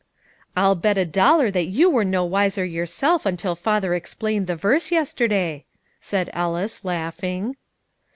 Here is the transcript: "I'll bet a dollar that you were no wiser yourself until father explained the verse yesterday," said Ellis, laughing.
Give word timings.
"I'll 0.57 0.73
bet 0.73 0.97
a 0.97 1.05
dollar 1.05 1.51
that 1.51 1.67
you 1.67 1.87
were 1.87 2.03
no 2.03 2.25
wiser 2.25 2.65
yourself 2.65 3.23
until 3.23 3.53
father 3.55 3.93
explained 3.93 4.47
the 4.47 4.55
verse 4.55 4.91
yesterday," 4.91 5.65
said 5.99 6.31
Ellis, 6.33 6.83
laughing. 6.83 7.55